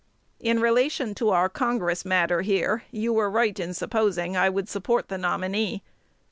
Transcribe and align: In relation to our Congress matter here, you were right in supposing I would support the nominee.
In 0.39 0.59
relation 0.59 1.13
to 1.13 1.29
our 1.29 1.47
Congress 1.47 2.05
matter 2.05 2.41
here, 2.41 2.85
you 2.89 3.13
were 3.13 3.29
right 3.29 3.59
in 3.59 3.75
supposing 3.75 4.35
I 4.35 4.49
would 4.49 4.67
support 4.67 5.09
the 5.09 5.17
nominee. 5.19 5.83